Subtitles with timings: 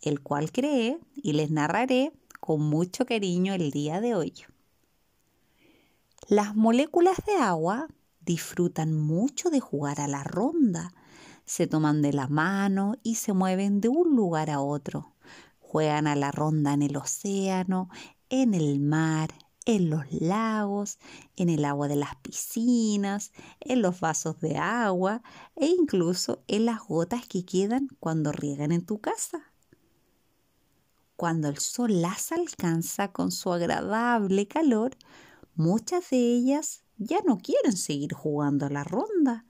[0.00, 4.32] el cual creé y les narraré con mucho cariño el día de hoy.
[6.28, 7.88] Las moléculas de agua
[8.22, 10.94] disfrutan mucho de jugar a la ronda.
[11.44, 15.12] Se toman de la mano y se mueven de un lugar a otro.
[15.58, 17.90] Juegan a la ronda en el océano,
[18.30, 19.28] en el mar,
[19.68, 20.98] en los lagos,
[21.36, 25.22] en el agua de las piscinas, en los vasos de agua
[25.56, 29.52] e incluso en las gotas que quedan cuando riegan en tu casa.
[31.16, 34.96] Cuando el sol las alcanza con su agradable calor,
[35.54, 39.44] muchas de ellas ya no quieren seguir jugando a la ronda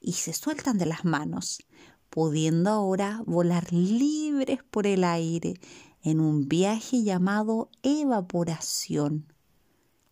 [0.00, 1.64] y se sueltan de las manos,
[2.10, 5.54] pudiendo ahora volar libres por el aire
[6.04, 9.33] en un viaje llamado evaporación.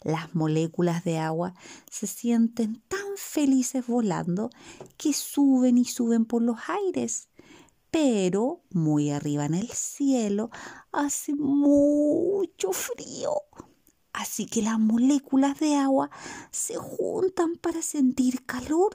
[0.04, 1.54] Las moléculas de agua
[1.90, 4.50] se sienten tan felices volando
[4.96, 7.28] que suben y suben por los aires.
[7.90, 10.50] Pero muy arriba en el cielo
[10.92, 13.32] hace mucho frío
[14.12, 16.10] Así que las moléculas de agua
[16.50, 18.94] se juntan para sentir calor,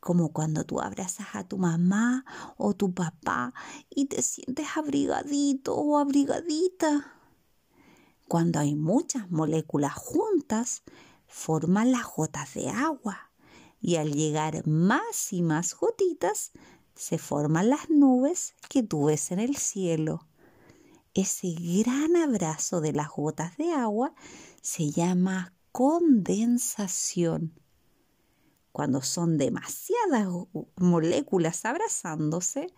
[0.00, 2.24] como cuando tú abrazas a tu mamá
[2.56, 3.54] o tu papá
[3.88, 7.15] y te sientes abrigadito o abrigadita.
[8.28, 10.82] Cuando hay muchas moléculas juntas,
[11.26, 13.30] forman las gotas de agua
[13.80, 16.52] y al llegar más y más gotitas,
[16.96, 20.26] se forman las nubes que tú ves en el cielo.
[21.14, 24.12] Ese gran abrazo de las gotas de agua
[24.60, 27.52] se llama condensación.
[28.72, 30.26] Cuando son demasiadas
[30.76, 32.72] moléculas abrazándose,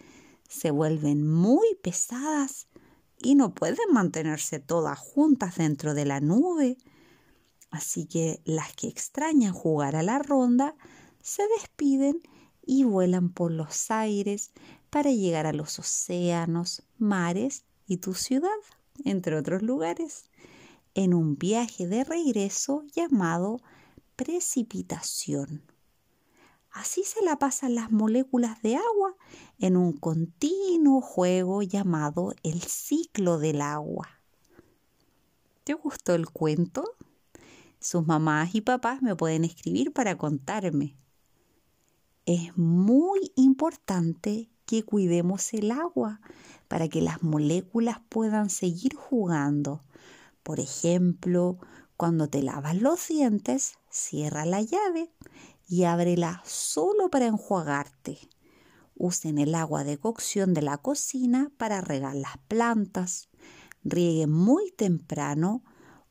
[0.48, 2.67] se vuelven muy pesadas
[3.20, 6.78] y no pueden mantenerse todas juntas dentro de la nube.
[7.70, 10.74] Así que las que extrañan jugar a la ronda
[11.22, 12.20] se despiden
[12.64, 14.52] y vuelan por los aires
[14.90, 18.48] para llegar a los océanos, mares y tu ciudad,
[19.04, 20.30] entre otros lugares,
[20.94, 23.60] en un viaje de regreso llamado
[24.16, 25.62] precipitación.
[26.78, 29.16] Así se la pasan las moléculas de agua
[29.58, 34.08] en un continuo juego llamado el ciclo del agua.
[35.64, 36.84] ¿Te gustó el cuento?
[37.80, 40.96] Sus mamás y papás me pueden escribir para contarme.
[42.26, 46.20] Es muy importante que cuidemos el agua
[46.68, 49.82] para que las moléculas puedan seguir jugando.
[50.44, 51.58] Por ejemplo,
[51.96, 55.10] cuando te lavas los dientes, cierra la llave
[55.68, 58.18] y ábrela solo para enjuagarte.
[58.96, 63.28] Usen el agua de cocción de la cocina para regar las plantas.
[63.84, 65.62] Rieguen muy temprano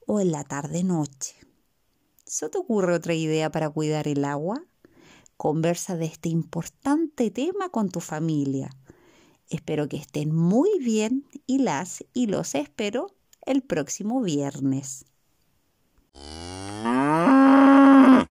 [0.06, 1.36] o en la tarde-noche.
[2.26, 4.64] ¿Se te ocurre otra idea para cuidar el agua?
[5.36, 8.70] Conversa de este importante tema con tu familia.
[9.50, 15.06] Espero que estén muy bien y las y los espero el próximo viernes.